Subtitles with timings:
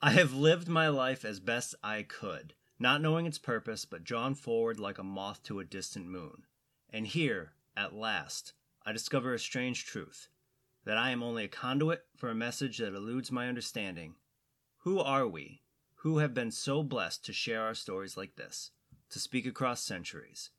[0.00, 4.36] I have lived my life as best I could, not knowing its purpose, but drawn
[4.36, 6.44] forward like a moth to a distant moon.
[6.88, 8.52] And here, at last,
[8.86, 10.28] I discover a strange truth
[10.84, 14.14] that I am only a conduit for a message that eludes my understanding.
[14.82, 15.62] Who are we,
[15.96, 18.70] who have been so blessed to share our stories like this,
[19.10, 20.50] to speak across centuries?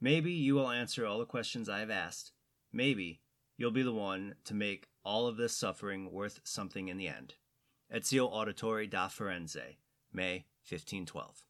[0.00, 2.32] Maybe you will answer all the questions I have asked.
[2.72, 3.20] Maybe
[3.58, 7.34] you'll be the one to make all of this suffering worth something in the end.
[7.90, 9.76] Ezio Auditore da Firenze,
[10.12, 11.42] May 1512.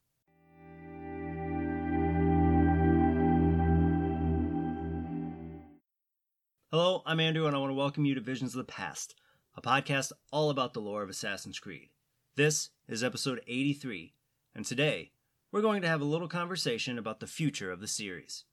[6.71, 9.15] Hello, I'm Andrew, and I want to welcome you to Visions of the Past,
[9.57, 11.89] a podcast all about the lore of Assassin's Creed.
[12.37, 14.13] This is episode 83,
[14.55, 15.11] and today
[15.51, 18.45] we're going to have a little conversation about the future of the series.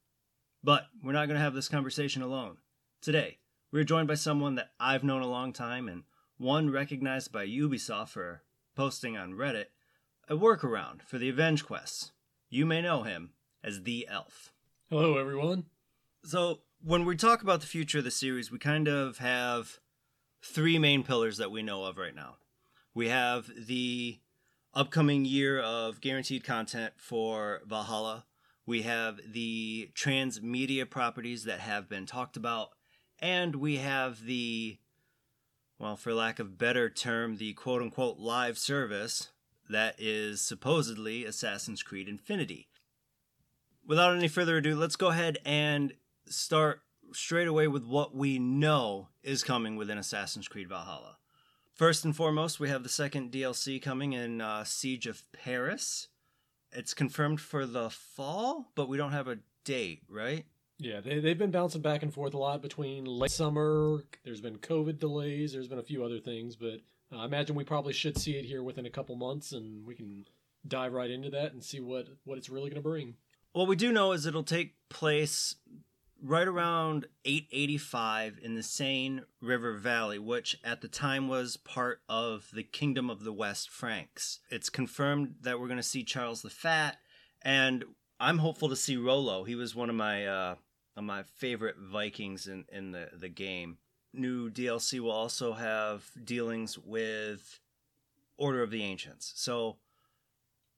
[0.65, 2.57] But we're not going to have this conversation alone.
[3.01, 3.39] Today,
[3.71, 6.03] we're joined by someone that I've known a long time and
[6.39, 8.43] one recognized by Ubisoft for
[8.75, 9.67] posting on Reddit
[10.29, 12.13] a workaround for the Avenge quests.
[12.49, 13.31] You may know him
[13.63, 14.53] as the Elf.
[14.91, 15.67] Hello, everyone.
[16.25, 19.79] So, when we talk about the future of the series, we kind of have
[20.43, 22.37] three main pillars that we know of right now.
[22.95, 24.21] We have the
[24.75, 28.27] upcoming year of guaranteed content for Valhalla.
[28.67, 32.71] We have the transmedia properties that have been talked about.
[33.21, 34.79] And we have the,
[35.79, 39.31] well, for lack of better term, the quote unquote live service
[39.69, 42.69] that is supposedly Assassin's Creed Infinity.
[43.87, 45.93] Without any further ado, let's go ahead and
[46.27, 46.81] start
[47.13, 51.19] straight away with what we know is coming within Assassin's Creed Valhalla.
[51.73, 56.09] First and foremost, we have the second DLC coming in uh, Siege of Paris.
[56.73, 60.47] It's confirmed for the fall, but we don't have a date, right?
[60.79, 64.03] Yeah, they, they've been bouncing back and forth a lot between late summer.
[64.25, 65.53] There's been COVID delays.
[65.53, 66.81] There's been a few other things, but
[67.13, 69.95] uh, I imagine we probably should see it here within a couple months, and we
[69.95, 70.27] can
[70.67, 73.15] dive right into that and see what, what it's really going to bring.
[73.53, 75.55] What we do know is it'll take place
[76.23, 82.49] right around 885 in the Seine River Valley, which at the time was part of
[82.53, 84.41] the Kingdom of the West Franks.
[84.51, 86.99] It's confirmed that we're going to see Charles the Fat,
[87.43, 87.85] and
[88.19, 89.45] I'm hopeful to see Rollo.
[89.45, 90.55] He was one of my uh,
[91.05, 93.79] my favorite Vikings in, in the, the game.
[94.13, 97.61] New DLC will also have dealings with
[98.39, 99.33] Order of the Ancients.
[99.37, 99.77] So,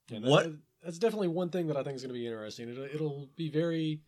[0.09, 0.51] yeah, that, what?
[0.83, 2.69] That's definitely one thing that I think is going to be interesting.
[2.69, 4.01] It'll, it'll be very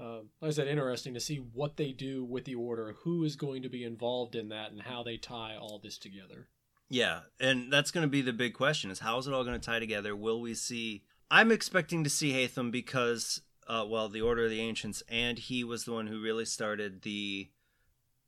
[0.00, 3.36] uh, like I said, interesting to see what they do with the order, who is
[3.36, 6.48] going to be involved in that, and how they tie all this together.
[6.88, 9.58] Yeah, and that's going to be the big question: is how is it all going
[9.58, 10.14] to tie together?
[10.14, 11.04] Will we see?
[11.30, 15.64] I'm expecting to see Haytham because, uh, well, the Order of the Ancients, and he
[15.64, 17.50] was the one who really started the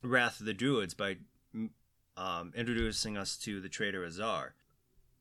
[0.03, 1.17] Wrath of the Druids by
[2.17, 4.55] um, introducing us to the traitor Azar.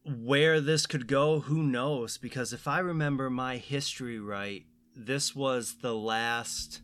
[0.04, 2.18] Where this could go, who knows?
[2.18, 4.64] Because if I remember my history right,
[4.96, 6.82] this was the last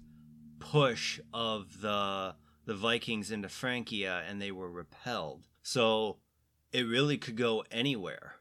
[0.58, 2.34] push of the
[2.66, 5.46] the Vikings into Francia and they were repelled.
[5.62, 6.16] So
[6.72, 8.36] it really could go anywhere.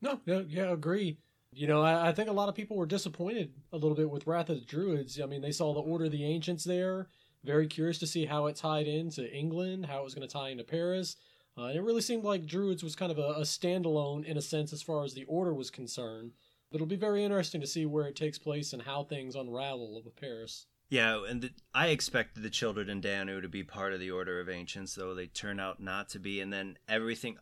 [0.00, 1.18] No, yeah, yeah, agree.
[1.56, 4.26] You know, I, I, think a lot of people were disappointed a little bit with
[4.26, 5.18] Wrath of the Druids.
[5.18, 7.08] I mean, they saw the Order of the Ancients there.
[7.44, 10.50] Very curious to see how it tied into England, how it was going to tie
[10.50, 11.16] into Paris.
[11.56, 14.42] Uh, and it really seemed like Druids was kind of a, a standalone in a
[14.42, 16.32] sense as far as the Order was concerned.
[16.70, 20.02] But it'll be very interesting to see where it takes place and how things unravel
[20.04, 20.66] with Paris.
[20.90, 24.40] Yeah, and the, I expected the children in Danu to be part of the Order
[24.40, 26.42] of Ancients, though they turn out not to be.
[26.42, 27.38] And then everything.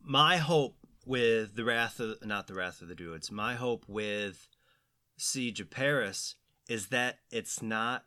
[0.00, 0.76] My hope
[1.08, 3.32] with the Wrath of not the Wrath of the Druids.
[3.32, 4.46] My hope with
[5.16, 6.34] Siege of Paris
[6.68, 8.04] is that it's not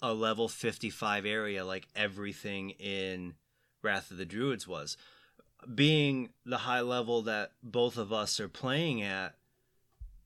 [0.00, 3.34] a level 55 area like everything in
[3.82, 4.96] Wrath of the Druids was.
[5.74, 9.34] Being the high level that both of us are playing at,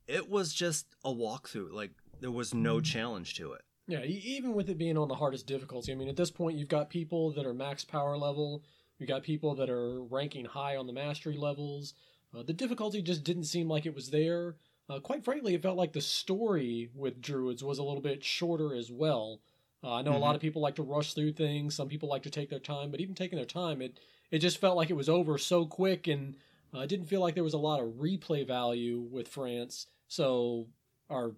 [0.07, 1.73] it was just a walkthrough.
[1.73, 2.83] Like there was no mm-hmm.
[2.83, 3.63] challenge to it.
[3.87, 6.69] Yeah, even with it being on the hardest difficulty, I mean, at this point, you've
[6.69, 8.63] got people that are max power level,
[8.99, 11.95] you've got people that are ranking high on the mastery levels.
[12.37, 14.57] Uh, the difficulty just didn't seem like it was there.
[14.91, 18.75] Uh, quite frankly, it felt like the story with druids was a little bit shorter
[18.75, 19.41] as well.
[19.83, 20.17] Uh, I know mm-hmm.
[20.17, 20.37] a lot mm-hmm.
[20.37, 21.75] of people like to rush through things.
[21.75, 23.99] Some people like to take their time, but even taking their time, it
[24.31, 26.37] it just felt like it was over so quick, and
[26.75, 29.87] uh, it didn't feel like there was a lot of replay value with France.
[30.09, 30.67] So
[31.09, 31.33] our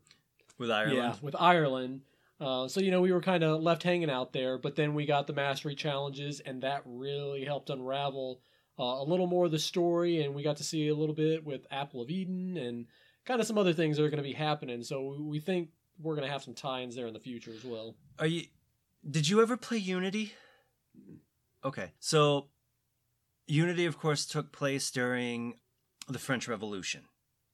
[0.58, 2.02] with Ireland, yeah, with Ireland.
[2.40, 5.06] Uh, so you know we were kind of left hanging out there, but then we
[5.06, 8.40] got the mastery challenges, and that really helped unravel
[8.78, 11.44] uh, a little more of the story, and we got to see a little bit
[11.44, 12.86] with Apple of Eden and
[13.24, 14.82] kind of some other things that are going to be happening.
[14.82, 15.68] So we think
[16.00, 17.96] we're going to have some tie-ins there in the future as well.
[18.18, 18.44] Are you?
[19.08, 20.34] Did you ever play Unity?
[21.64, 22.48] Okay, so
[23.46, 25.54] Unity, of course, took place during
[26.08, 27.02] the French Revolution.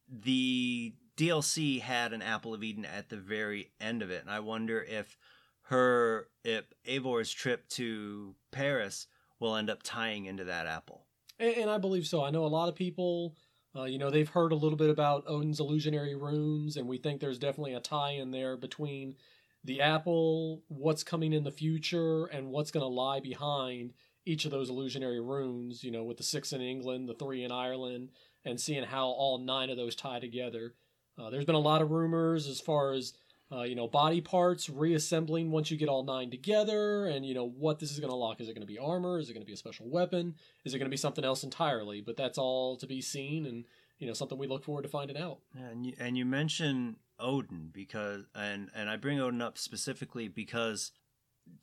[0.08, 4.40] The DLC had an Apple of Eden at the very end of it, and I
[4.40, 5.16] wonder if
[5.62, 9.06] her, if Eivor's trip to Paris
[9.40, 11.05] will end up tying into that apple.
[11.38, 12.24] And, and I believe so.
[12.24, 13.36] I know a lot of people,
[13.74, 17.20] uh, you know, they've heard a little bit about Odin's illusionary runes, and we think
[17.20, 19.16] there's definitely a tie in there between
[19.64, 23.92] the apple, what's coming in the future, and what's going to lie behind
[24.24, 27.52] each of those illusionary runes, you know, with the six in England, the three in
[27.52, 28.10] Ireland,
[28.44, 30.74] and seeing how all nine of those tie together.
[31.18, 33.14] Uh, there's been a lot of rumors as far as
[33.52, 37.48] uh, you know body parts reassembling once you get all nine together, and you know
[37.48, 38.40] what this is going to lock.
[38.40, 39.18] Is it going to be armor?
[39.18, 40.34] Is it going to be a special weapon?
[40.64, 42.00] Is it going to be something else entirely?
[42.00, 43.64] But that's all to be seen, and
[43.98, 45.38] you know something we look forward to finding out.
[45.54, 50.92] And you, and you mention Odin because and and I bring Odin up specifically because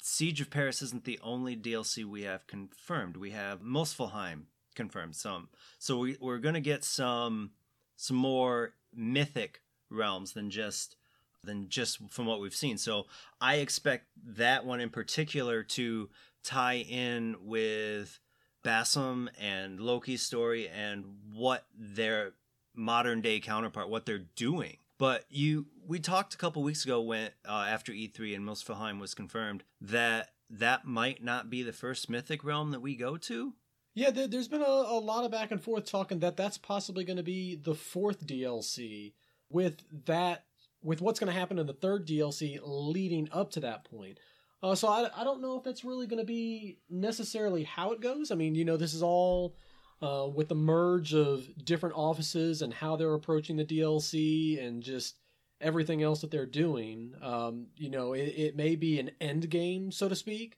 [0.01, 3.17] Siege of Paris isn't the only DLC we have confirmed.
[3.17, 4.43] We have Muspelheim
[4.75, 5.49] confirmed some.
[5.79, 7.51] So we, we're going to get some
[7.95, 10.95] some more mythic realms than just
[11.43, 12.77] than just from what we've seen.
[12.77, 13.05] So
[13.41, 16.09] I expect that one in particular to
[16.43, 18.19] tie in with
[18.63, 22.33] Basim and Loki's story and what their
[22.75, 24.77] modern day counterpart, what they're doing.
[24.97, 29.13] But you, we talked a couple weeks ago when uh, after E3 and Muspelheim was
[29.13, 33.53] confirmed that that might not be the first mythic realm that we go to.
[33.95, 37.03] Yeah, there, has been a, a lot of back and forth talking that that's possibly
[37.03, 39.13] going to be the fourth DLC
[39.49, 40.45] with that
[40.83, 44.19] with what's going to happen in the third DLC leading up to that point.
[44.61, 48.01] Uh, so I, I don't know if that's really going to be necessarily how it
[48.01, 48.31] goes.
[48.31, 49.55] I mean, you know, this is all
[50.01, 55.17] uh, with the merge of different offices and how they're approaching the DLC and just
[55.59, 57.13] everything else that they're doing.
[57.21, 60.57] Um, you know, it, it, may be an end game, so to speak,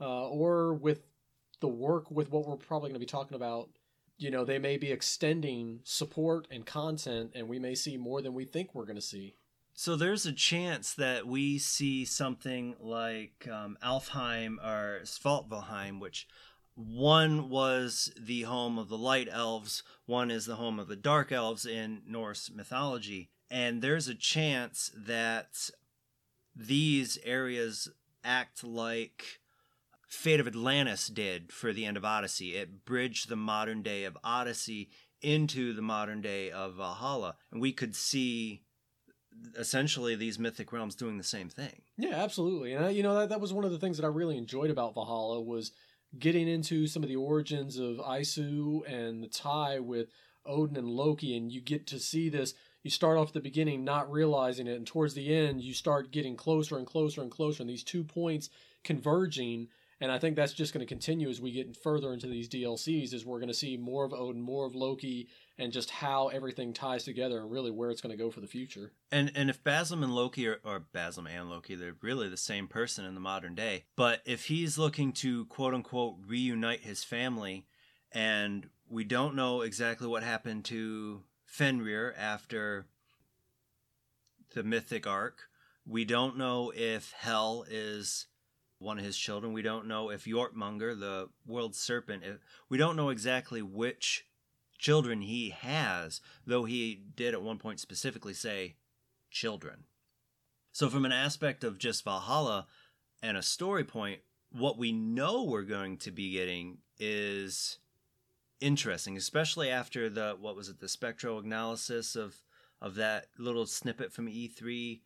[0.00, 1.00] uh, or with
[1.60, 3.70] the work with what we're probably going to be talking about,
[4.18, 8.34] you know, they may be extending support and content, and we may see more than
[8.34, 9.34] we think we're going to see.
[9.74, 16.28] So there's a chance that we see something like um, Alfheim or Svartalfheim, which
[16.74, 21.32] one was the home of the light elves, one is the home of the dark
[21.32, 23.30] elves in Norse mythology.
[23.50, 25.70] And there's a chance that
[26.54, 27.88] these areas
[28.24, 29.40] act like
[30.08, 32.56] Fate of Atlantis did for the end of Odyssey.
[32.56, 34.90] It bridged the modern day of Odyssey
[35.20, 37.36] into the modern day of Valhalla.
[37.50, 38.62] And we could see
[39.58, 41.82] essentially these mythic realms doing the same thing.
[41.96, 42.72] Yeah, absolutely.
[42.74, 44.70] And I, you know that that was one of the things that I really enjoyed
[44.70, 45.72] about Valhalla was
[46.18, 50.08] getting into some of the origins of Isu and the tie with
[50.44, 53.84] Odin and Loki and you get to see this you start off at the beginning
[53.84, 57.62] not realizing it and towards the end you start getting closer and closer and closer
[57.62, 58.50] and these two points
[58.82, 59.68] converging
[60.02, 63.14] and I think that's just going to continue as we get further into these DLCs.
[63.14, 66.72] Is we're going to see more of Odin, more of Loki, and just how everything
[66.72, 68.92] ties together, and really where it's going to go for the future.
[69.10, 72.68] And and if Basim and Loki are, or Basim and Loki, they're really the same
[72.68, 73.84] person in the modern day.
[73.96, 77.66] But if he's looking to quote unquote reunite his family,
[78.12, 82.86] and we don't know exactly what happened to Fenrir after
[84.54, 85.48] the mythic arc.
[85.86, 88.26] We don't know if Hel is
[88.78, 89.52] one of his children.
[89.52, 92.38] We don't know if Jormungandr, the world serpent, if,
[92.68, 94.24] we don't know exactly which
[94.82, 98.74] children he has, though he did at one point specifically say
[99.30, 99.84] children.
[100.72, 102.66] So, from an aspect of just Valhalla
[103.22, 104.20] and a story point,
[104.50, 107.78] what we know we're going to be getting is
[108.60, 112.42] interesting, especially after the what was it, the spectral analysis of
[112.80, 115.00] of that little snippet from E3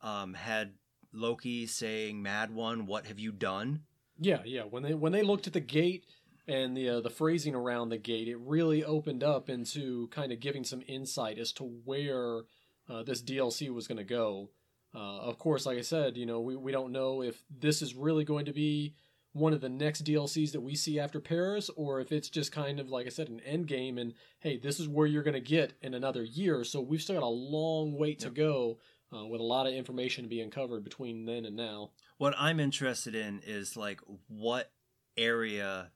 [0.00, 0.72] um, had
[1.12, 3.82] Loki saying, "Mad One, what have you done?"
[4.18, 4.62] Yeah, yeah.
[4.62, 6.04] When they when they looked at the gate
[6.48, 10.40] and the uh, the phrasing around the gate, it really opened up into kind of
[10.40, 12.40] giving some insight as to where
[12.88, 14.50] uh, this DLC was going to go.
[14.94, 17.94] Uh, of course, like I said, you know, we, we don't know if this is
[17.94, 18.94] really going to be
[19.32, 22.80] one of the next DLCs that we see after Paris, or if it's just kind
[22.80, 23.98] of like I said, an end game.
[23.98, 26.64] And hey, this is where you're going to get in another year.
[26.64, 28.30] So we've still got a long wait yep.
[28.30, 28.78] to go
[29.14, 31.90] uh, with a lot of information to be uncovered between then and now.
[32.16, 34.72] What I'm interested in is like what
[35.16, 35.90] area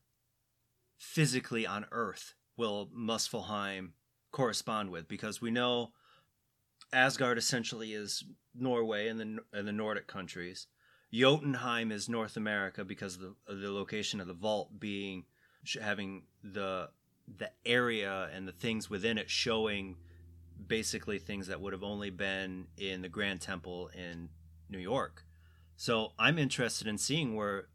[1.03, 3.91] physically on Earth will Muspelheim
[4.31, 5.09] correspond with?
[5.09, 5.91] Because we know
[6.93, 10.69] Asgard essentially is Norway and the and the Nordic countries.
[11.13, 15.25] Jotunheim is North America because the, the location of the vault being
[15.81, 16.89] having the
[17.39, 19.97] the area and the things within it showing
[20.67, 24.29] basically things that would have only been in the Grand Temple in
[24.69, 25.25] New York.
[25.77, 27.67] So I'm interested in seeing where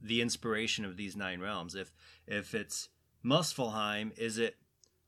[0.00, 1.92] the inspiration of these nine realms, if
[2.26, 2.88] if it's
[3.24, 4.56] Muspelheim, is it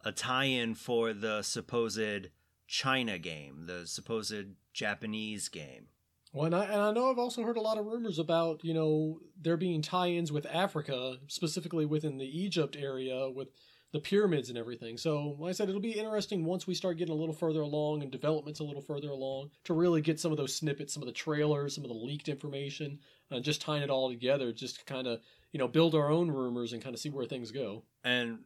[0.05, 2.29] a tie-in for the supposed
[2.67, 5.89] China game, the supposed Japanese game?
[6.33, 8.75] Well, and I, and I know I've also heard a lot of rumors about you
[8.75, 13.49] know there being tie-ins with Africa, specifically within the Egypt area with
[13.93, 14.97] the pyramids and everything.
[14.97, 18.03] So, like I said, it'll be interesting once we start getting a little further along
[18.03, 21.07] and development's a little further along to really get some of those snippets, some of
[21.07, 24.85] the trailers, some of the leaked information, and just tying it all together, just to
[24.85, 25.21] kind of
[25.53, 27.83] you know build our own rumors and kind of see where things go.
[28.05, 28.41] And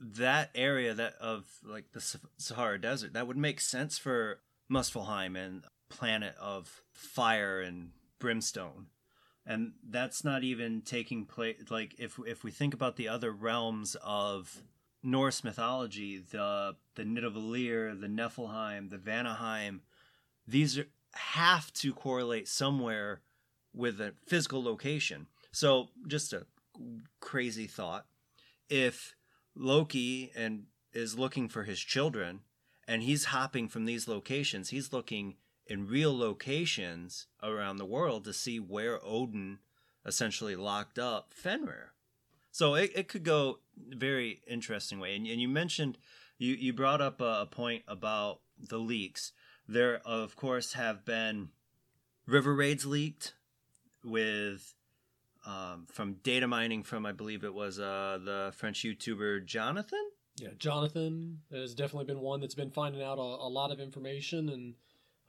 [0.00, 5.64] that area that of like the Sahara Desert, that would make sense for Muspelheim and
[5.88, 8.86] planet of fire and brimstone
[9.44, 13.96] and that's not even taking place like if if we think about the other realms
[14.02, 14.62] of
[15.02, 19.80] Norse mythology the the Nidavellir, the Niflheim, the Vanaheim
[20.46, 23.20] these are, have to correlate somewhere
[23.74, 26.46] with a physical location so just a
[27.20, 28.06] crazy thought
[28.68, 29.14] if
[29.54, 32.40] Loki and is looking for his children
[32.86, 38.32] and he's hopping from these locations he's looking in real locations around the world to
[38.32, 39.58] see where Odin
[40.04, 41.91] essentially locked up Fenrir.
[42.52, 43.58] So it, it could go
[43.96, 45.16] very interesting way.
[45.16, 45.98] And, and you mentioned,
[46.38, 49.32] you, you brought up a, a point about the leaks.
[49.66, 51.48] There, of course, have been
[52.26, 53.34] river raids leaked
[54.04, 54.74] with
[55.46, 60.04] um, from data mining from I believe it was uh, the French YouTuber Jonathan.
[60.36, 64.48] Yeah, Jonathan has definitely been one that's been finding out a, a lot of information
[64.48, 64.74] and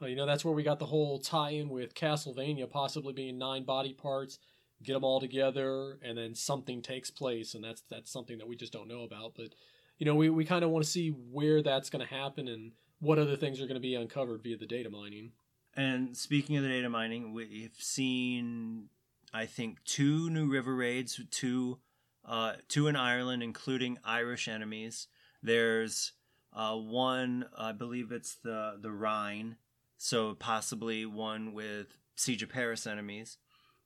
[0.02, 3.64] uh, you know, that's where we got the whole tie-in with Castlevania possibly being nine
[3.64, 4.38] body parts.
[4.82, 8.56] Get them all together, and then something takes place, and that's that's something that we
[8.56, 9.34] just don't know about.
[9.36, 9.54] But
[9.98, 12.72] you know, we, we kind of want to see where that's going to happen and
[13.00, 15.32] what other things are going to be uncovered via the data mining.
[15.76, 18.88] And speaking of the data mining, we've seen,
[19.32, 21.78] I think, two new river raids, two,
[22.24, 25.08] uh, two in Ireland, including Irish enemies.
[25.42, 26.12] There's
[26.52, 29.56] uh, one, I believe it's the the Rhine,
[29.96, 33.38] so possibly one with Siege of Paris enemies.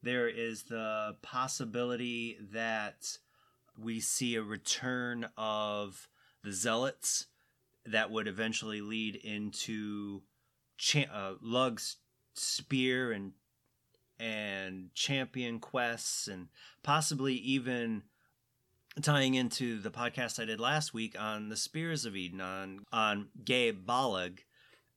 [0.03, 3.19] There is the possibility that
[3.77, 6.09] we see a return of
[6.45, 7.27] the zealots
[7.87, 10.23] that would eventually lead into
[11.13, 11.97] uh, Lugh's
[12.35, 13.33] spear and
[14.21, 16.49] and champion quests and
[16.83, 18.03] possibly even
[19.01, 23.29] tying into the podcast I did last week on the Spears of Eden on on
[23.45, 24.41] Gae Bolg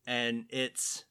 [0.08, 1.06] and it's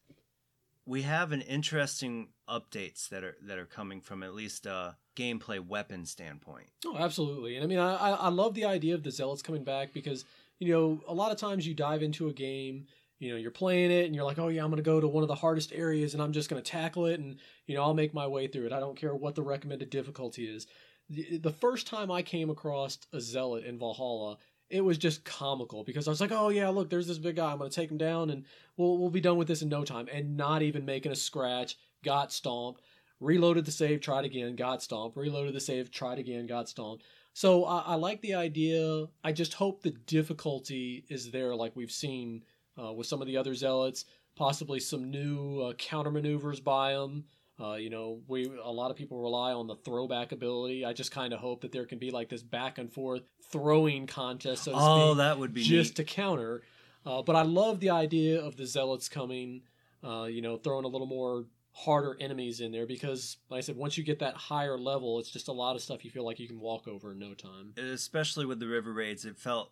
[0.86, 5.64] we have an interesting updates that are that are coming from at least a gameplay
[5.64, 6.66] weapon standpoint.
[6.86, 7.56] Oh, absolutely.
[7.56, 10.24] And I mean, I I love the idea of the zealots coming back because
[10.58, 12.86] you know a lot of times you dive into a game.
[13.18, 15.06] You know, you're playing it and you're like, oh yeah, I'm going to go to
[15.06, 17.82] one of the hardest areas and I'm just going to tackle it and, you know,
[17.82, 18.72] I'll make my way through it.
[18.72, 20.66] I don't care what the recommended difficulty is.
[21.10, 24.38] The, first time I came across a zealot in Valhalla,
[24.70, 27.52] it was just comical because I was like, oh yeah, look, there's this big guy.
[27.52, 28.46] I'm gonna take him down and
[28.78, 30.08] we'll we'll be done with this in no time.
[30.10, 32.82] And not even making a scratch, got stomped,
[33.20, 37.04] reloaded the save, tried again, got stomped, reloaded the save, tried again, got stomped.
[37.32, 39.06] So I, I like the idea.
[39.22, 42.42] I just hope the difficulty is there, like we've seen
[42.82, 44.04] uh, with some of the other zealots.
[44.36, 47.24] Possibly some new uh, counter maneuvers by them.
[47.60, 50.84] Uh, you know, we a lot of people rely on the throwback ability.
[50.84, 54.06] I just kind of hope that there can be like this back and forth throwing
[54.06, 54.64] contest.
[54.64, 55.96] So oh, speak, that would be just neat.
[55.96, 56.62] to counter.
[57.04, 59.62] Uh, but I love the idea of the zealots coming.
[60.02, 63.76] Uh, you know, throwing a little more harder enemies in there because, like I said,
[63.76, 66.40] once you get that higher level, it's just a lot of stuff you feel like
[66.40, 67.74] you can walk over in no time.
[67.76, 69.70] Especially with the river raids, it felt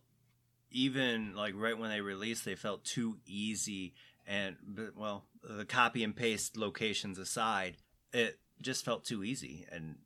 [0.70, 3.94] even like right when they released, they felt too easy
[4.28, 7.78] and but, well, the copy and paste locations aside,
[8.12, 9.96] it just felt too easy, and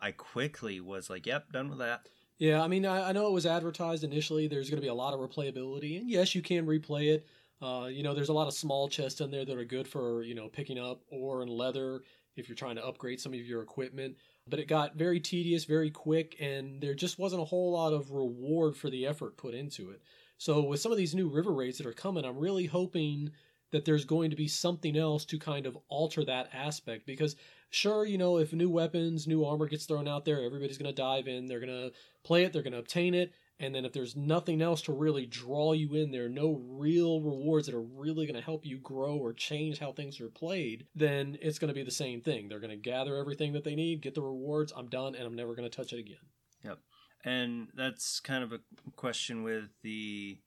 [0.00, 3.32] I quickly was like, "Yep, done with that." Yeah, I mean, I, I know it
[3.32, 4.48] was advertised initially.
[4.48, 7.26] There's going to be a lot of replayability, and yes, you can replay it.
[7.62, 10.22] Uh, you know, there's a lot of small chests in there that are good for
[10.22, 12.02] you know picking up ore and leather
[12.36, 14.16] if you're trying to upgrade some of your equipment.
[14.46, 18.10] But it got very tedious, very quick, and there just wasn't a whole lot of
[18.10, 20.02] reward for the effort put into it.
[20.38, 23.30] So with some of these new river raids that are coming, I'm really hoping
[23.72, 27.36] that there's going to be something else to kind of alter that aspect because
[27.70, 30.94] sure you know if new weapons new armor gets thrown out there everybody's going to
[30.94, 33.92] dive in they're going to play it they're going to obtain it and then if
[33.92, 38.26] there's nothing else to really draw you in there no real rewards that are really
[38.26, 41.74] going to help you grow or change how things are played then it's going to
[41.74, 44.72] be the same thing they're going to gather everything that they need get the rewards
[44.76, 46.16] i'm done and i'm never going to touch it again
[46.64, 46.78] yep
[47.24, 48.60] and that's kind of a
[48.94, 50.38] question with the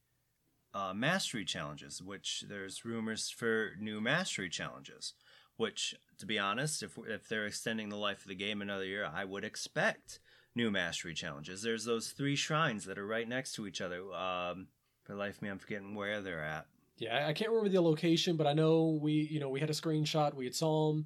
[0.73, 5.13] uh, mastery challenges, which there's rumors for new mastery challenges.
[5.57, 9.09] Which, to be honest, if if they're extending the life of the game another year,
[9.13, 10.21] I would expect
[10.59, 11.61] new mastery challenges.
[11.61, 14.01] There's those three shrines that are right next to each other.
[14.13, 14.67] Um,
[15.03, 16.65] for life of me, I'm forgetting where they're at.
[16.97, 19.73] Yeah, I can't remember the location, but I know we, you know, we had a
[19.73, 20.33] screenshot.
[20.33, 21.05] We had saw them.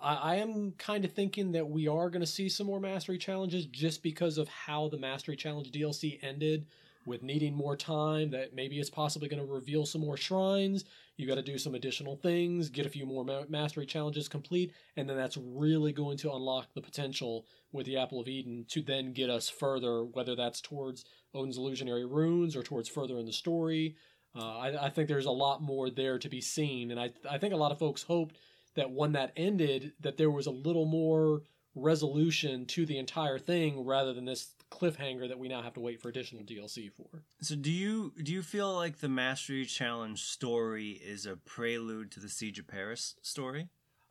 [0.00, 3.18] I, I am kind of thinking that we are going to see some more mastery
[3.18, 6.66] challenges just because of how the mastery challenge DLC ended
[7.06, 8.30] with needing more time.
[8.30, 10.84] That maybe it's possibly going to reveal some more shrines.
[11.16, 14.72] You got to do some additional things, get a few more ma- mastery challenges complete,
[14.96, 18.82] and then that's really going to unlock the potential with the Apple of Eden to
[18.82, 23.32] then get us further, whether that's towards Odin's illusionary runes or towards further in the
[23.32, 23.96] story.
[24.36, 27.38] Uh, I, I, think there's a lot more there to be seen, and I, I
[27.38, 28.36] think a lot of folks hoped
[28.74, 31.42] that when that ended, that there was a little more
[31.76, 36.00] resolution to the entire thing rather than this cliffhanger that we now have to wait
[36.00, 37.22] for additional DLC for.
[37.40, 42.20] So do you do you feel like the Mastery Challenge story is a prelude to
[42.20, 43.68] the Siege of Paris story?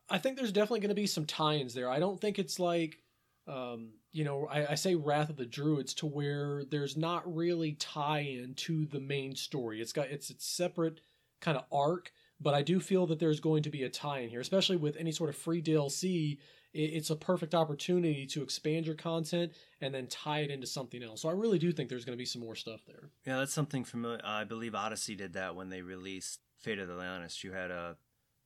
[0.08, 1.88] I think there's definitely going to be some tie-ins there.
[1.88, 2.98] I don't think it's like
[3.46, 7.72] um, you know, I, I, say Wrath of the Druids to where there's not really
[7.72, 9.82] tie-in to the main story.
[9.82, 11.00] It's got it's its separate
[11.40, 14.40] kind of arc, but I do feel that there's going to be a tie-in here,
[14.40, 16.38] especially with any sort of free DLC.
[16.74, 21.22] It's a perfect opportunity to expand your content and then tie it into something else.
[21.22, 23.10] So I really do think there's going to be some more stuff there.
[23.24, 24.20] Yeah, that's something familiar.
[24.24, 27.44] I believe Odyssey did that when they released Fate of the Leonis.
[27.44, 27.96] You had a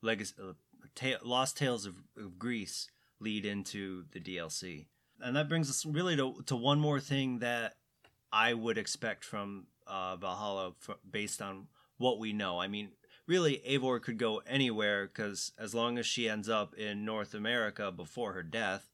[0.02, 0.54] legacy, a
[0.94, 4.86] ta- Lost Tales of, of Greece lead into the DLC.
[5.20, 7.76] And that brings us really to, to one more thing that
[8.32, 12.60] I would expect from uh, Valhalla for, based on what we know.
[12.60, 12.90] I mean,
[13.28, 17.92] really, Eivor could go anywhere because as long as she ends up in North America
[17.92, 18.90] before her death,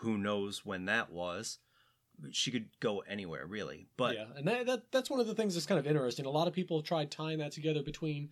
[0.00, 1.58] who knows when that was,
[2.30, 3.88] she could go anywhere really.
[3.96, 6.24] But yeah, and that, that that's one of the things that's kind of interesting.
[6.24, 8.30] A lot of people have tried tying that together between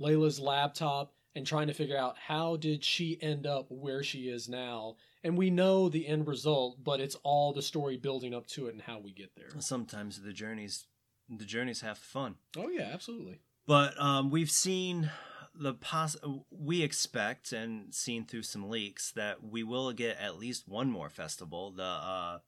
[0.00, 4.48] Layla's laptop and trying to figure out how did she end up where she is
[4.48, 8.66] now and we know the end result but it's all the story building up to
[8.66, 10.86] it and how we get there sometimes the journeys
[11.28, 15.10] the journeys half the fun oh yeah absolutely but um, we've seen
[15.54, 16.16] the poss
[16.50, 21.08] we expect and seen through some leaks that we will get at least one more
[21.08, 22.38] festival the uh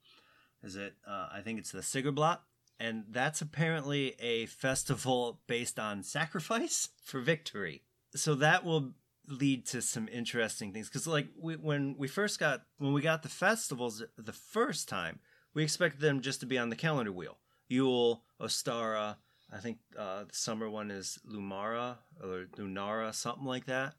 [0.64, 2.38] is it uh, i think it's the Sigrblot
[2.78, 7.82] and that's apparently a festival based on sacrifice for victory.
[8.14, 8.92] So that will
[9.28, 10.88] lead to some interesting things.
[10.88, 15.20] Because like we, when we first got when we got the festivals the first time
[15.54, 17.38] we expected them just to be on the calendar wheel.
[17.68, 19.16] Yule ostara
[19.52, 23.94] i think uh, the summer one is lumara or lunara something like that.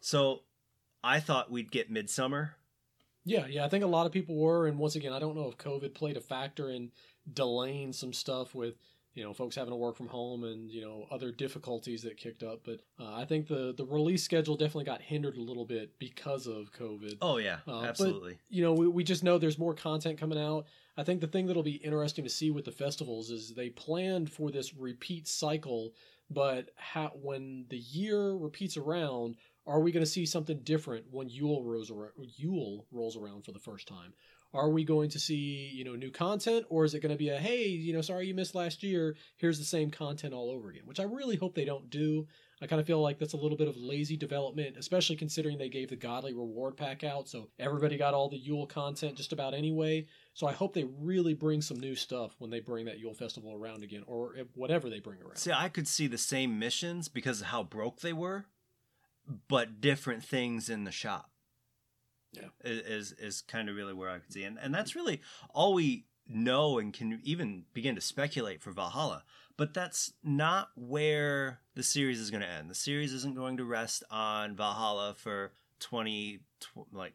[0.00, 0.40] So
[1.02, 2.56] i thought we'd get midsummer.
[3.24, 5.48] Yeah yeah i think a lot of people were and once again i don't know
[5.48, 6.90] if covid played a factor in
[7.32, 8.74] delaying some stuff with
[9.18, 12.44] you know folks having to work from home and you know other difficulties that kicked
[12.44, 15.98] up but uh, i think the the release schedule definitely got hindered a little bit
[15.98, 17.18] because of covid.
[17.20, 18.34] Oh yeah uh, absolutely.
[18.34, 20.66] but, you know we, we just know there's more content coming out
[20.98, 24.30] i think the thing that'll be interesting to see with the festivals is they planned
[24.30, 25.92] for this repeat cycle
[26.30, 31.28] but how, when the year repeats around are we going to see something different when
[31.28, 34.12] Yule rolls around, Yule rolls around for the first time?
[34.54, 37.28] are we going to see you know new content or is it going to be
[37.28, 40.70] a hey you know sorry you missed last year here's the same content all over
[40.70, 42.26] again which i really hope they don't do
[42.60, 45.68] i kind of feel like that's a little bit of lazy development especially considering they
[45.68, 49.54] gave the godly reward pack out so everybody got all the yule content just about
[49.54, 50.06] anyway.
[50.34, 53.52] So i hope they really bring some new stuff when they bring that yule festival
[53.52, 55.36] around again or whatever they bring around.
[55.36, 58.46] See i could see the same missions because of how broke they were
[59.48, 61.30] but different things in the shop.
[62.32, 62.48] Yeah.
[62.64, 64.44] Is is kind of really where i could see.
[64.44, 65.20] And and that's really
[65.54, 69.24] all we know and can even begin to speculate for valhalla
[69.58, 72.70] but that's not where the series is going to end.
[72.70, 76.40] The series isn't going to rest on valhalla for 20
[76.92, 77.12] like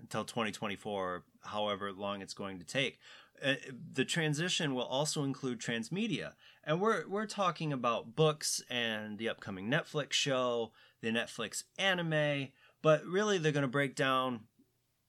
[0.00, 3.00] until 2024 however long it's going to take.
[3.44, 3.54] Uh,
[3.92, 6.32] the transition will also include transmedia.
[6.62, 12.48] And we're we're talking about books and the upcoming Netflix show the Netflix anime
[12.84, 14.40] but really, they're going to break down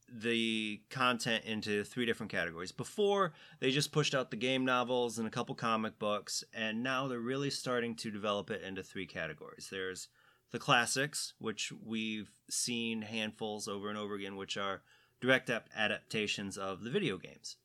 [0.07, 2.71] the content into three different categories.
[2.71, 7.07] Before, they just pushed out the game novels and a couple comic books, and now
[7.07, 9.67] they're really starting to develop it into three categories.
[9.71, 10.07] There's
[10.51, 14.83] the classics, which we've seen handfuls over and over again, which are
[15.21, 17.57] direct adaptations of the video games.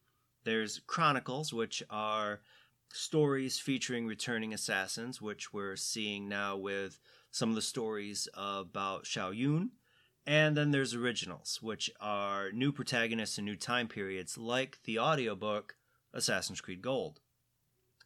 [0.45, 2.41] There's chronicles, which are
[2.93, 6.99] stories featuring returning assassins, which we're seeing now with
[7.31, 9.71] some of the stories about Shao Yun
[10.27, 15.77] and then there's originals, which are new protagonists and new time periods, like the audiobook
[16.13, 17.21] Assassin's Creed Gold.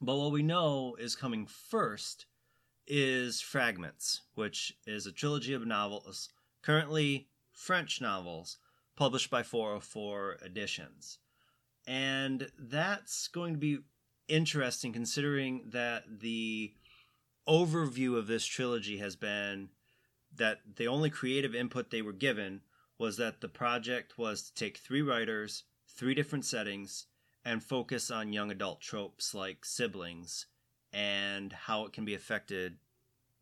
[0.00, 2.26] But what we know is coming first
[2.86, 6.28] is Fragments, which is a trilogy of novels,
[6.62, 8.58] currently French novels,
[8.96, 11.18] published by 404 Editions.
[11.86, 13.78] And that's going to be
[14.28, 16.74] interesting considering that the
[17.48, 19.68] overview of this trilogy has been
[20.36, 22.62] that the only creative input they were given
[22.98, 27.06] was that the project was to take three writers, three different settings,
[27.44, 30.46] and focus on young adult tropes like siblings
[30.92, 32.76] and how it can be affected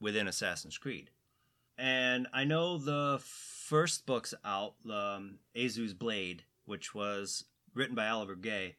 [0.01, 1.11] within Assassin's Creed.
[1.79, 8.35] And I know the first book's out, um, Azu's Blade, which was written by Oliver
[8.35, 8.77] Gay,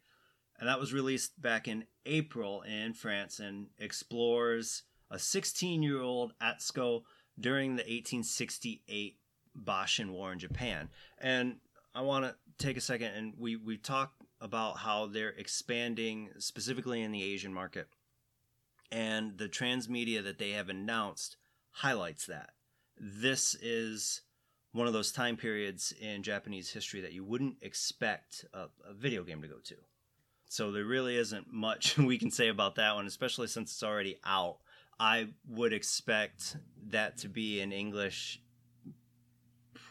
[0.60, 6.34] and that was released back in April in France and explores a 16 year old
[6.42, 7.04] Atsuko
[7.40, 9.18] during the 1868
[9.58, 10.90] Boshin War in Japan.
[11.20, 11.58] And
[11.96, 17.02] I want to take a second and we, we talk about how they're expanding specifically
[17.02, 17.88] in the Asian market.
[18.92, 21.38] And the transmedia that they have announced
[21.72, 22.52] highlights that.
[23.00, 24.22] This is
[24.74, 29.24] one of those time periods in Japanese history that you wouldn't expect a, a, video
[29.24, 29.76] game to go to.
[30.50, 34.18] So there really isn't much we can say about that one, especially since it's already
[34.26, 34.58] out.
[35.00, 38.42] I would expect that to be in English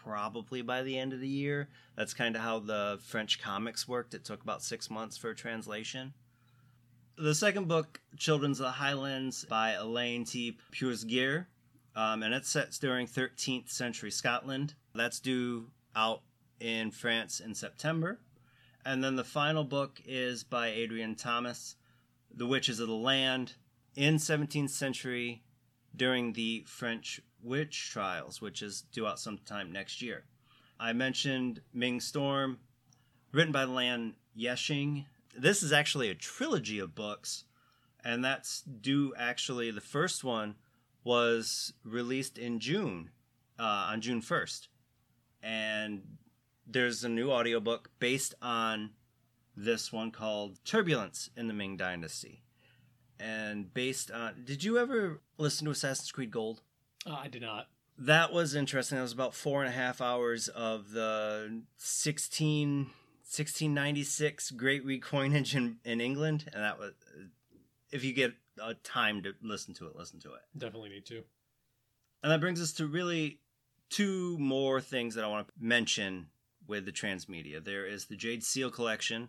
[0.05, 1.69] probably by the end of the year.
[1.97, 4.15] That's kind of how the French comics worked.
[4.15, 6.15] It took about six months for a translation.
[7.17, 10.59] The second book, Children's of the Highlands by Elaine T.
[10.73, 11.47] Pursguier,
[11.95, 14.75] um, and it's set during 13th century Scotland.
[14.95, 16.23] That's due out
[16.59, 18.21] in France in September.
[18.85, 21.77] And then the final book is by Adrian Thomas,
[22.35, 23.55] The Witches of the Land,
[23.95, 25.43] in 17th century
[25.95, 30.25] during the French witch trials, which is due out sometime next year.
[30.81, 32.59] I mentioned Ming Storm,
[33.33, 35.07] written by Lan Yeshing.
[35.37, 37.45] This is actually a trilogy of books,
[38.05, 40.57] and that's due actually, the first one
[41.05, 43.11] was released in June,
[43.59, 44.69] uh, on June 1st.
[45.43, 46.03] And
[46.67, 48.91] there's a new audiobook based on
[49.57, 52.43] this one called Turbulence in the Ming Dynasty
[53.19, 54.43] and based on.
[54.45, 56.63] Did you ever listen to Assassin's Creed Gold?
[57.07, 57.69] Uh, I did not.
[57.99, 58.97] That was interesting.
[58.97, 65.77] That was about four and a half hours of the 16, 1696 Great Recoinage in,
[65.85, 66.93] in England, and that was.
[67.91, 70.41] If you get a time to listen to it, listen to it.
[70.57, 71.23] Definitely need to.
[72.23, 73.41] And that brings us to really
[73.91, 76.29] two more things that I want to mention
[76.67, 77.63] with the transmedia.
[77.63, 79.29] There is the Jade Seal collection,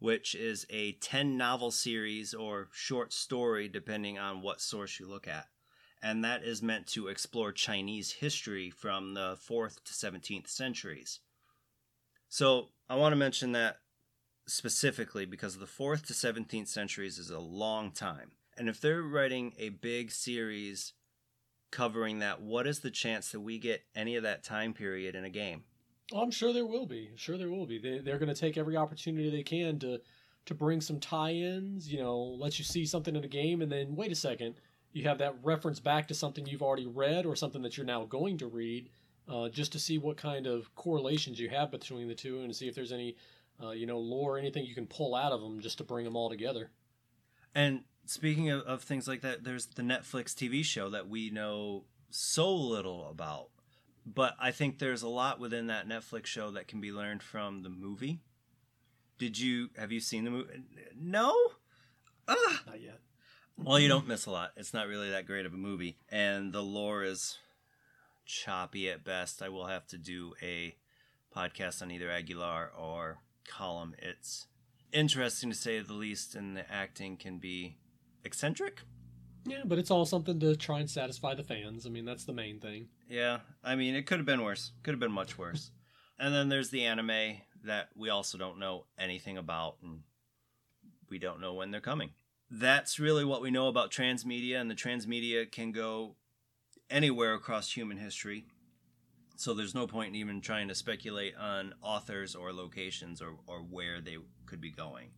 [0.00, 5.28] which is a 10 novel series or short story, depending on what source you look
[5.28, 5.46] at.
[6.02, 11.20] And that is meant to explore Chinese history from the 4th to 17th centuries.
[12.30, 13.76] So I want to mention that
[14.48, 18.32] specifically because the 4th to 17th centuries is a long time.
[18.56, 20.94] And if they're writing a big series
[21.70, 25.24] covering that, what is the chance that we get any of that time period in
[25.24, 25.64] a game?
[26.12, 27.10] Oh, I'm sure there will be.
[27.16, 27.78] Sure there will be.
[27.78, 30.00] They, they're going to take every opportunity they can to
[30.46, 31.92] to bring some tie-ins.
[31.92, 34.54] You know, let you see something in a game, and then wait a second,
[34.92, 38.04] you have that reference back to something you've already read or something that you're now
[38.04, 38.88] going to read,
[39.28, 42.68] uh, just to see what kind of correlations you have between the two, and see
[42.68, 43.16] if there's any,
[43.62, 46.04] uh, you know, lore or anything you can pull out of them just to bring
[46.04, 46.70] them all together.
[47.54, 51.84] And speaking of, of things like that, there's the Netflix TV show that we know
[52.10, 53.50] so little about
[54.14, 57.62] but I think there's a lot within that Netflix show that can be learned from
[57.62, 58.20] the movie.
[59.18, 60.62] Did you have you seen the movie?
[60.98, 61.34] No,
[62.26, 62.60] Ugh.
[62.66, 63.00] not yet.
[63.62, 64.52] Well, you don't miss a lot.
[64.56, 67.36] It's not really that great of a movie, and the lore is
[68.24, 69.42] choppy at best.
[69.42, 70.76] I will have to do a
[71.36, 73.94] podcast on either Aguilar or Callum.
[73.98, 74.46] It's
[74.92, 77.76] interesting to say the least, and the acting can be
[78.24, 78.80] eccentric.
[79.44, 81.86] Yeah, but it's all something to try and satisfy the fans.
[81.86, 82.88] I mean, that's the main thing.
[83.08, 84.72] Yeah, I mean, it could have been worse.
[84.82, 85.70] Could have been much worse.
[86.18, 90.00] and then there's the anime that we also don't know anything about, and
[91.08, 92.10] we don't know when they're coming.
[92.50, 96.16] That's really what we know about transmedia, and the transmedia can go
[96.90, 98.46] anywhere across human history.
[99.36, 103.60] So there's no point in even trying to speculate on authors or locations or, or
[103.60, 105.08] where they could be going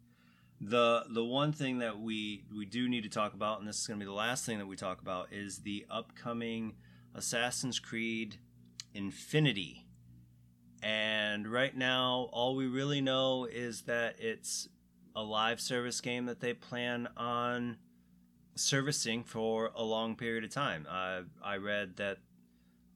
[0.63, 3.87] the the one thing that we we do need to talk about, and this is
[3.87, 6.75] going to be the last thing that we talk about, is the upcoming
[7.15, 8.37] Assassin's Creed
[8.95, 9.87] Infinity.
[10.81, 14.69] And right now, all we really know is that it's
[15.15, 17.77] a live service game that they plan on
[18.55, 20.87] servicing for a long period of time.
[20.89, 22.19] Uh, I read that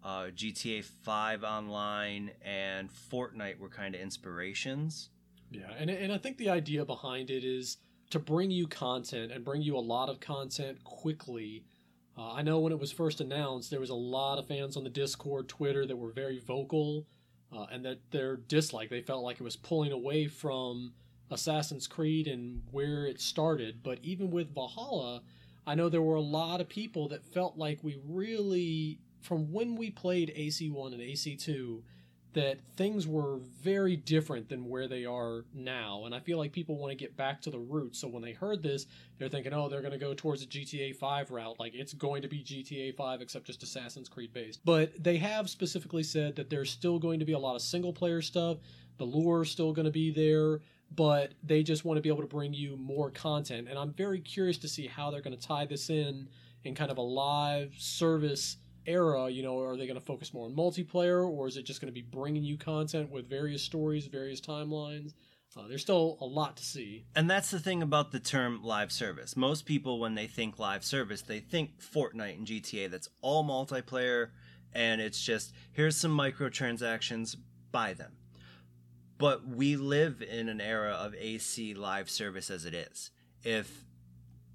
[0.05, 5.11] uh, GTA 5 Online and Fortnite were kind of inspirations
[5.51, 7.79] yeah, and and I think the idea behind it is
[8.11, 11.65] to bring you content and bring you a lot of content quickly.
[12.17, 14.85] Uh, I know when it was first announced, there was a lot of fans on
[14.85, 17.07] the Discord, Twitter that were very vocal,
[17.53, 20.95] uh, and that their dislike they felt like it was pulling away from
[21.31, 23.83] Assassin's Creed and where it started.
[23.83, 25.23] But even with Valhalla,
[25.67, 29.77] I know there were a lot of people that felt like we really, from when
[29.77, 31.83] we played AC1 and AC2,
[32.37, 36.03] that things were very different than where they are now.
[36.05, 37.99] And I feel like people want to get back to the roots.
[37.99, 38.85] So when they heard this,
[39.17, 41.59] they're thinking, oh, they're going to go towards a GTA 5 route.
[41.59, 44.61] Like it's going to be GTA 5, except just Assassin's Creed based.
[44.67, 47.95] But they have specifically said that there's still going to be a lot of single
[47.95, 48.59] player stuff.
[48.99, 50.61] The lure is still going to be there
[50.95, 53.67] but they just want to be able to bring you more content.
[53.69, 56.29] And I'm very curious to see how they're going to tie this in
[56.63, 60.47] in kind of a live service era, you know, are they going to focus more
[60.47, 64.07] on multiplayer or is it just going to be bringing you content with various stories,
[64.07, 65.13] various timelines?
[65.57, 67.07] Uh, there's still a lot to see.
[67.15, 69.37] And that's the thing about the term live service.
[69.37, 72.91] Most people, when they think live service, they think Fortnite and GTA.
[72.91, 74.31] That's all multiplayer,
[74.75, 77.37] and it's just here's some microtransactions,
[77.73, 78.13] buy them.
[79.17, 83.11] But we live in an era of AC live service as it is.
[83.43, 83.87] If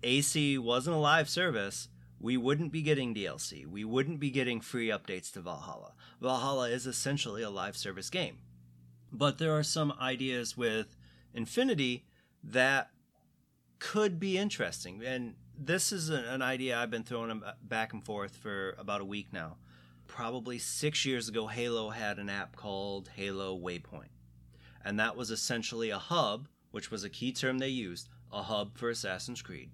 [0.03, 1.87] AC wasn't a live service,
[2.21, 3.65] we wouldn't be getting DLC.
[3.65, 5.93] We wouldn't be getting free updates to Valhalla.
[6.21, 8.37] Valhalla is essentially a live service game.
[9.11, 10.95] But there are some ideas with
[11.33, 12.05] Infinity
[12.43, 12.91] that
[13.79, 15.03] could be interesting.
[15.03, 19.33] And this is an idea I've been throwing back and forth for about a week
[19.33, 19.57] now.
[20.07, 24.11] Probably six years ago, Halo had an app called Halo Waypoint.
[24.85, 28.77] And that was essentially a hub, which was a key term they used, a hub
[28.77, 29.71] for Assassin's Creed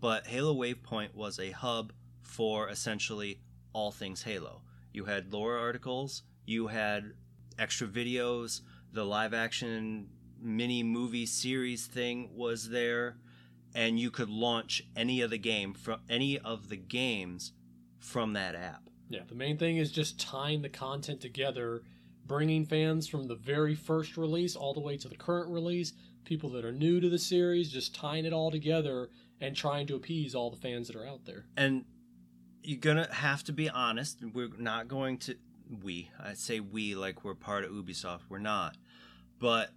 [0.00, 3.40] but Halo Waypoint was a hub for essentially
[3.72, 4.62] all things Halo.
[4.92, 7.12] You had lore articles, you had
[7.58, 10.08] extra videos, the live action
[10.40, 13.18] mini movie series thing was there,
[13.74, 17.52] and you could launch any of the game from any of the games
[17.98, 18.88] from that app.
[19.08, 21.82] Yeah, the main thing is just tying the content together,
[22.26, 25.92] bringing fans from the very first release all the way to the current release,
[26.24, 29.10] people that are new to the series, just tying it all together
[29.40, 31.46] and trying to appease all the fans that are out there.
[31.56, 31.84] And
[32.62, 34.22] you're gonna have to be honest.
[34.34, 35.36] We're not going to
[35.82, 36.10] we.
[36.18, 38.22] I say we like we're part of Ubisoft.
[38.28, 38.76] We're not.
[39.38, 39.70] But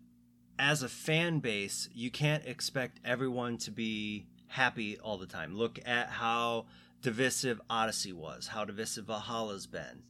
[0.60, 5.56] as a fan base, you can't expect everyone to be happy all the time.
[5.56, 6.66] Look at how
[7.02, 10.04] divisive Odyssey was, how divisive Valhalla's been.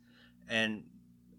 [0.49, 0.83] And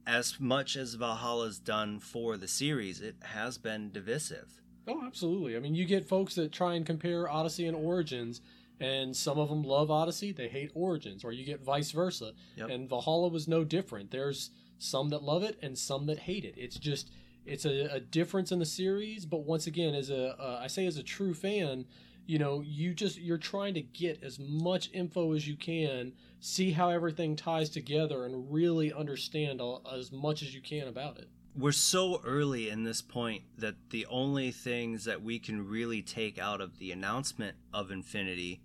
[0.07, 4.61] as much as Valhalla's done for the series, it has been divisive.
[4.87, 5.57] Oh, absolutely.
[5.57, 8.41] I mean, you get folks that try and compare Odyssey and Origins,
[8.81, 12.33] and some of them love Odyssey, they hate Origins, or you get vice versa.
[12.57, 12.71] Yep.
[12.71, 14.11] And Valhalla was no different.
[14.11, 16.55] There's some that love it and some that hate it.
[16.57, 17.11] It's just
[17.47, 20.87] it's a, a difference in the series, but once again, as a uh, I say
[20.87, 21.87] as a true fan,
[22.27, 26.73] you know, you just you're trying to get as much info as you can, see
[26.73, 29.61] how everything ties together, and really understand
[29.93, 34.07] as much as you can about it we're so early in this point that the
[34.07, 38.61] only things that we can really take out of the announcement of Infinity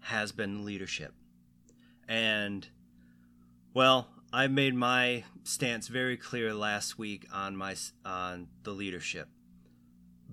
[0.00, 1.14] has been leadership.
[2.06, 2.68] And
[3.72, 9.28] well, I made my stance very clear last week on my on the leadership.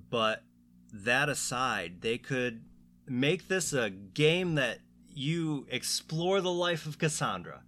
[0.10, 0.44] But
[0.92, 2.64] that aside, they could
[3.08, 7.62] make this a game that you explore the life of Cassandra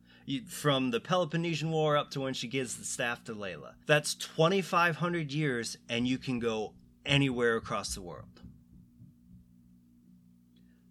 [0.48, 3.74] from the Peloponnesian War up to when she gives the staff to Layla.
[3.88, 6.74] That's 2,500 years, and you can go
[7.06, 8.42] anywhere across the world.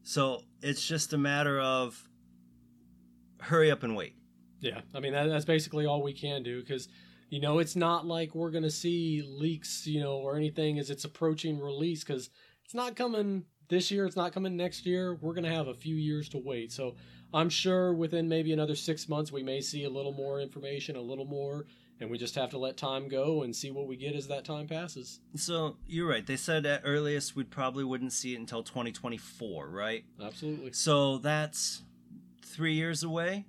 [0.02, 2.08] So it's just a matter of
[3.40, 4.16] hurry up and wait.
[4.60, 6.88] Yeah, I mean that, that's basically all we can do because
[7.30, 11.04] you know it's not like we're gonna see leaks, you know, or anything as it's
[11.04, 12.28] approaching release because
[12.64, 14.04] it's not coming this year.
[14.04, 15.16] It's not coming next year.
[15.20, 16.72] We're gonna have a few years to wait.
[16.72, 16.96] So
[17.32, 21.00] I'm sure within maybe another six months we may see a little more information, a
[21.00, 21.66] little more,
[22.00, 24.44] and we just have to let time go and see what we get as that
[24.44, 25.20] time passes.
[25.36, 26.26] So you're right.
[26.26, 30.04] They said at earliest we probably wouldn't see it until 2024, right?
[30.22, 30.72] Absolutely.
[30.72, 31.82] So that's
[32.44, 33.46] three years away.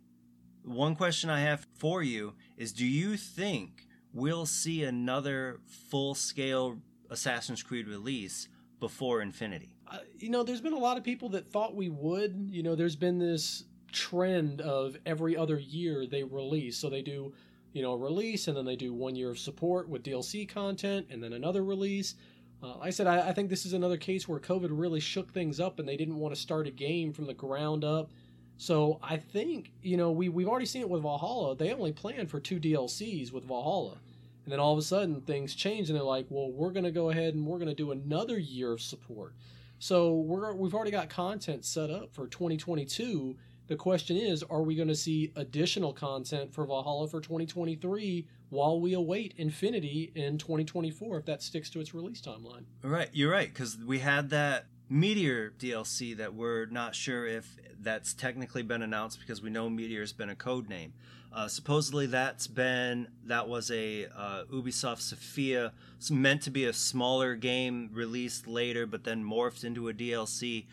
[0.63, 6.77] One question I have for you is: Do you think we'll see another full-scale
[7.09, 8.47] Assassin's Creed release
[8.79, 9.75] before Infinity?
[9.89, 12.47] Uh, you know, there's been a lot of people that thought we would.
[12.51, 16.77] You know, there's been this trend of every other year they release.
[16.77, 17.33] So they do,
[17.73, 21.07] you know, a release and then they do one year of support with DLC content
[21.09, 22.15] and then another release.
[22.63, 25.31] Uh, like I said, I, I think this is another case where COVID really shook
[25.31, 28.11] things up and they didn't want to start a game from the ground up.
[28.57, 31.55] So I think, you know, we, we've already seen it with Valhalla.
[31.55, 33.97] They only planned for two DLCs with Valhalla.
[34.43, 36.91] And then all of a sudden things change and they're like, well, we're going to
[36.91, 39.33] go ahead and we're going to do another year of support.
[39.79, 43.35] So we're, we've already got content set up for 2022
[43.67, 48.81] The question is, are we going to see additional content for Valhalla for 2023 while
[48.81, 52.65] we await Infinity in 2024 if that sticks to its release timeline?
[52.83, 58.13] Right, you're right because we had that Meteor DLC that we're not sure if that's
[58.13, 60.93] technically been announced because we know Meteor's been a code name.
[61.33, 65.71] Uh, supposedly that's been that was a uh, Ubisoft Sofia
[66.11, 70.65] meant to be a smaller game released later, but then morphed into a DLC.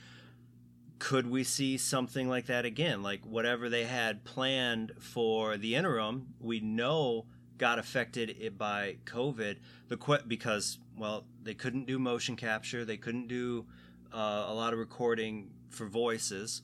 [0.98, 3.02] Could we see something like that again?
[3.02, 9.56] Like whatever they had planned for the interim, we know got affected by COVID.
[9.88, 13.66] The que- because well they couldn't do motion capture, they couldn't do
[14.12, 16.62] uh, a lot of recording for voices.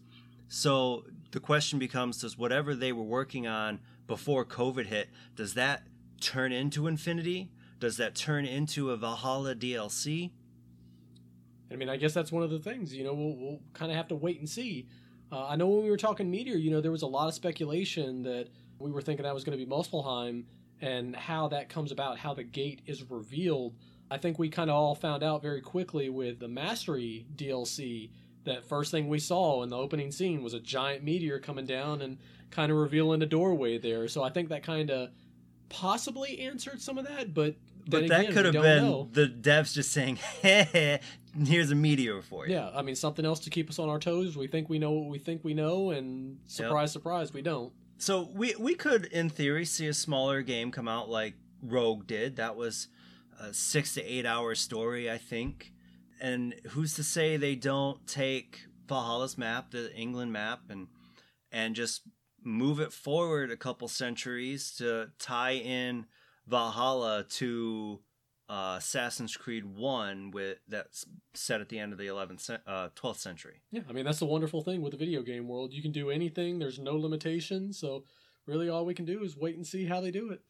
[0.49, 5.87] So the question becomes does whatever they were working on before COVID hit, does that
[6.21, 7.51] turn into Infinity?
[7.81, 10.31] Does that turn into a Valhalla DLC?
[11.71, 13.97] I mean, I guess that's one of the things, you know, we'll, we'll kind of
[13.97, 14.87] have to wait and see.
[15.33, 17.35] Uh, I know when we were talking Meteor, you know, there was a lot of
[17.35, 18.49] speculation that
[18.79, 20.45] we were thinking that was going to be Muspelheim
[20.81, 23.75] and how that comes about, how the gate is revealed.
[24.11, 28.11] I think we kind of all found out very quickly with the Mastery DLC
[28.45, 32.03] that first thing we saw in the opening scene was a giant meteor coming down
[32.03, 32.19] and
[32.51, 34.07] kind of revealing a doorway there.
[34.07, 35.11] So I think that kind of
[35.69, 39.09] possibly answered some of that, but but that could have been know.
[39.13, 41.01] the devs just saying, "Hey,
[41.37, 43.99] here's a meteor for you." Yeah, I mean something else to keep us on our
[43.99, 44.37] toes.
[44.37, 46.93] We think we know what we think we know, and surprise, yep.
[46.93, 47.73] surprise, we don't.
[47.99, 52.37] So we we could, in theory, see a smaller game come out like Rogue did.
[52.37, 52.89] That was
[53.41, 55.73] a six to eight hour story, I think.
[56.21, 60.89] And who's to say they don't take Valhalla's map, the England map, and
[61.51, 62.03] and just
[62.43, 66.07] move it forward a couple centuries to tie in
[66.47, 68.01] Valhalla to
[68.49, 73.17] uh, Assassin's Creed One, with that's set at the end of the 11th, uh, 12th
[73.17, 73.63] century.
[73.71, 75.73] Yeah, I mean that's the wonderful thing with the video game world.
[75.73, 76.59] You can do anything.
[76.59, 77.79] There's no limitations.
[77.79, 78.05] So
[78.47, 80.43] really, all we can do is wait and see how they do it.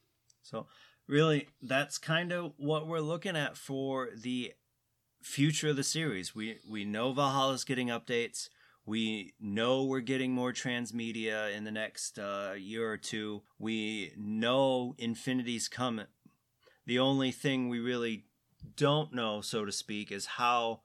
[0.43, 0.67] So
[1.07, 4.53] really, that's kind of what we're looking at for the
[5.23, 6.35] future of the series.
[6.35, 8.49] We we know Valhalla's getting updates.
[8.87, 13.43] We know we're getting more transmedia in the next uh, year or two.
[13.59, 16.07] We know Infinity's coming.
[16.87, 18.27] The only thing we really
[18.77, 20.81] don't know, so to speak, is how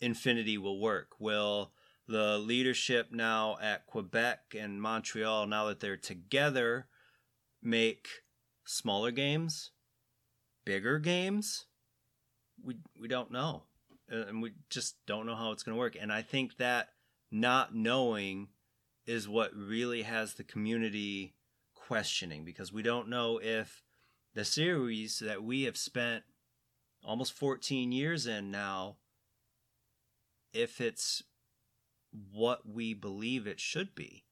[0.00, 1.12] Infinity will work.
[1.18, 1.72] Will
[2.06, 6.86] the leadership now at Quebec and Montreal, now that they're together,
[7.62, 8.08] make
[8.64, 9.70] smaller games,
[10.64, 11.66] bigger games?
[12.62, 13.64] We we don't know,
[14.10, 15.96] uh, and we just don't know how it's going to work.
[15.98, 16.88] And I think that
[17.30, 18.48] not knowing
[19.06, 21.34] is what really has the community
[21.74, 23.82] questioning because we don't know if
[24.36, 26.22] the series that we have spent
[27.02, 28.96] almost 14 years in now
[30.52, 31.22] if it's
[32.32, 34.24] what we believe it should be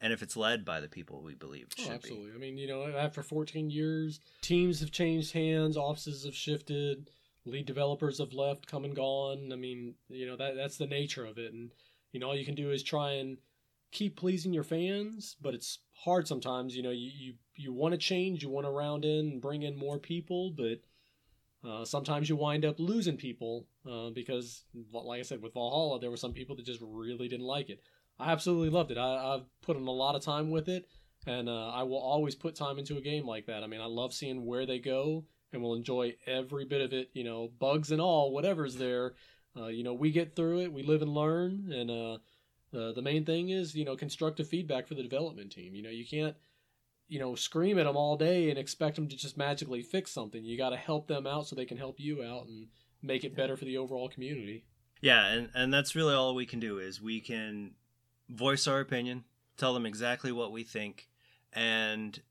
[0.00, 2.30] and if it's led by the people we believe it oh, should oh, absolutely.
[2.30, 2.34] be.
[2.34, 7.08] I mean, you know, after 14 years, teams have changed hands, offices have shifted,
[7.46, 9.50] lead developers have left, come and gone.
[9.52, 11.70] I mean, you know, that that's the nature of it and
[12.10, 13.38] you know, all you can do is try and
[13.92, 16.76] keep pleasing your fans, but it's hard sometimes.
[16.76, 19.62] You know, you you, you want to change, you want to round in and bring
[19.62, 20.80] in more people, but
[21.68, 26.10] uh, sometimes you wind up losing people uh, because, like I said, with Valhalla, there
[26.10, 27.80] were some people that just really didn't like it.
[28.18, 28.98] I absolutely loved it.
[28.98, 30.88] I, have put in a lot of time with it,
[31.26, 33.64] and uh, I will always put time into a game like that.
[33.64, 37.10] I mean, I love seeing where they go, and will enjoy every bit of it.
[37.14, 39.14] You know, bugs and all, whatever's there.
[39.56, 42.18] Uh, you know, we get through it, we live and learn, and uh,
[42.92, 45.74] the main thing is, you know, constructive feedback for the development team.
[45.74, 46.34] You know, you can't,
[47.08, 50.44] you know, scream at them all day and expect them to just magically fix something.
[50.44, 52.68] You got to help them out so they can help you out and
[53.02, 54.64] make it better for the overall community.
[55.00, 57.72] Yeah, and and that's really all we can do is we can
[58.28, 59.24] voice our opinion,
[59.56, 61.08] tell them exactly what we think,
[61.52, 62.22] and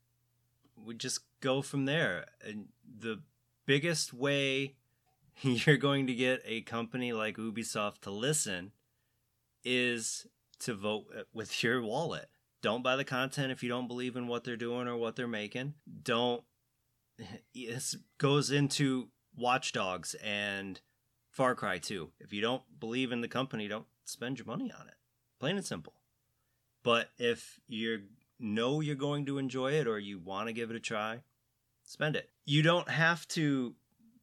[0.84, 2.26] we just go from there.
[2.44, 2.68] And
[3.00, 3.20] the
[3.66, 4.74] biggest way
[5.42, 8.72] you're going to get a company like Ubisoft to listen
[9.64, 10.26] is
[10.60, 12.28] to vote with your wallet.
[12.64, 15.28] Don't buy the content if you don't believe in what they're doing or what they're
[15.28, 15.74] making.
[16.02, 16.42] Don't.
[17.54, 20.80] This goes into Watch Dogs and
[21.28, 22.12] Far Cry 2.
[22.20, 24.94] If you don't believe in the company, don't spend your money on it.
[25.38, 25.92] Plain and simple.
[26.82, 28.04] But if you
[28.40, 31.20] know you're going to enjoy it or you want to give it a try,
[31.82, 32.30] spend it.
[32.46, 33.74] You don't have to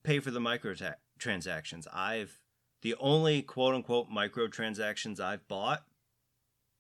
[0.02, 1.86] pay for the microtransactions.
[1.94, 2.40] I've
[2.82, 5.84] the only quote unquote microtransactions I've bought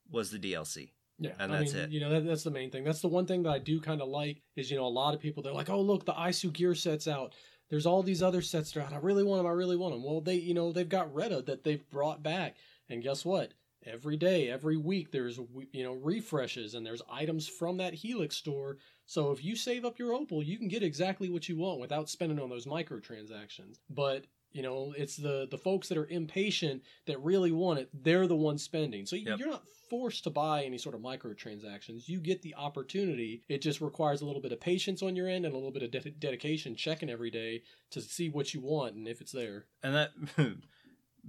[0.10, 0.94] was the DLC.
[1.22, 1.92] Yeah, and that's mean, it.
[1.92, 2.84] You know, that, that's the main thing.
[2.84, 5.14] That's the one thing that I do kind of like is you know a lot
[5.14, 7.34] of people they're like, oh look, the Isu gear sets out.
[7.70, 8.94] There's all these other sets that are out.
[8.94, 9.48] I really want them.
[9.48, 10.04] I really want them.
[10.04, 12.56] Well, they you know they've got Reda that they've brought back,
[12.90, 13.54] and guess what?
[13.86, 15.40] every day, every week, there's
[15.72, 18.78] you know refreshes and there's items from that Helix store.
[19.06, 22.10] So if you save up your opal, you can get exactly what you want without
[22.10, 23.80] spending on those microtransactions.
[23.90, 27.90] But you know, it's the the folks that are impatient that really want it.
[27.94, 29.06] They're the ones spending.
[29.06, 29.40] So Yep.
[29.40, 32.08] you're not forced to buy any sort of microtransactions.
[32.08, 33.44] You get the opportunity.
[33.50, 35.84] It just requires a little bit of patience on your end and a little bit
[35.84, 39.66] of de- dedication, checking every day to see what you want and if it's there.
[39.84, 40.12] And that,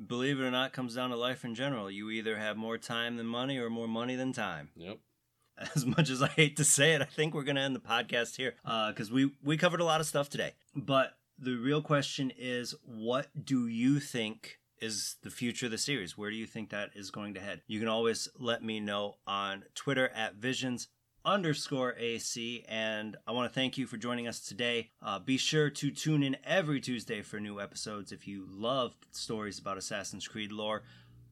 [0.06, 1.90] believe it or not, comes down to life in general.
[1.90, 4.70] You either have more time than money or more money than time.
[4.76, 4.98] Yep.
[5.74, 7.80] As much as I hate to say it, I think we're going to end the
[7.80, 10.54] podcast here uh, because we, we covered a lot of stuff today.
[10.74, 11.12] But
[11.43, 16.16] the real question is what do you think is the future of the series?
[16.16, 17.62] Where do you think that is going to head?
[17.66, 20.86] You can always let me know on Twitter at visions
[21.24, 22.64] underscore AC.
[22.68, 24.90] And I want to thank you for joining us today.
[25.03, 28.12] Uh, be sure to tune in every Tuesday for new episodes.
[28.12, 30.82] If you love stories about Assassin's Creed lore,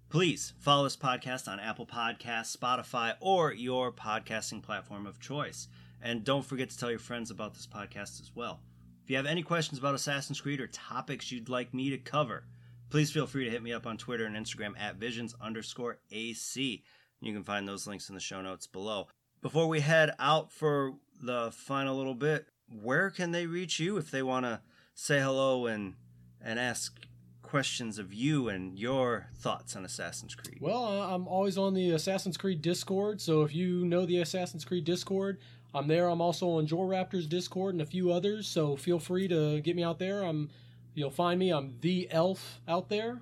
[0.09, 5.69] please follow this podcast on Apple Podcasts, Spotify, or your podcasting platform of choice.
[6.03, 8.61] And don't forget to tell your friends about this podcast as well.
[9.03, 12.45] If you have any questions about Assassin's Creed or topics you'd like me to cover,
[12.91, 16.85] please feel free to hit me up on Twitter and Instagram at visions underscore AC.
[17.21, 19.09] You can find those links in the show notes below.
[19.43, 24.11] Before we head out for the final little bit, where can they reach you if
[24.11, 24.61] they want to
[24.95, 25.95] say hello and
[26.43, 27.07] and ask
[27.43, 30.59] questions of you and your thoughts on Assassin's Creed?
[30.61, 34.85] Well, I'm always on the Assassin's Creed Discord, so if you know the Assassin's Creed
[34.85, 35.39] Discord,
[35.75, 36.09] I'm there.
[36.09, 39.83] I'm also on JorRaptor's Discord and a few others, so feel free to get me
[39.83, 40.23] out there.
[40.23, 40.51] I'm,
[40.95, 41.51] you'll find me.
[41.51, 43.21] I'm the elf out there.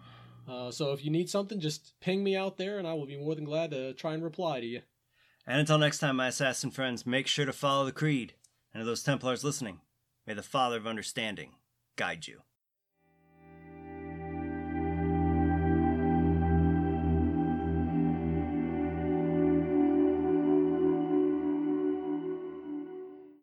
[0.48, 3.18] Uh, so if you need something, just ping me out there, and I will be
[3.18, 4.80] more than glad to try and reply to you.
[5.46, 8.34] And until next time, my assassin friends, make sure to follow the creed.
[8.72, 9.80] And to those Templars listening,
[10.26, 11.52] may the Father of Understanding
[11.96, 12.42] guide you.